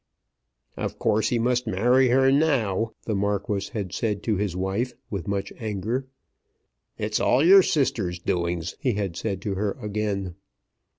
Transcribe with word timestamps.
"Of 0.77 0.97
course 0.97 1.29
he 1.29 1.37
must 1.37 1.67
marry 1.67 2.07
her 2.09 2.31
now," 2.31 2.93
the 3.05 3.13
Marquis 3.13 3.69
had 3.73 3.93
said 3.93 4.23
to 4.23 4.35
his 4.35 4.55
wife, 4.55 4.95
with 5.11 5.27
much 5.27 5.53
anger. 5.59 6.07
"It's 6.97 7.19
all 7.19 7.45
your 7.45 7.61
sister's 7.61 8.17
doings," 8.17 8.75
he 8.79 8.93
had 8.93 9.15
said 9.15 9.43
to 9.43 9.53
her 9.53 9.77
again. 9.79 10.33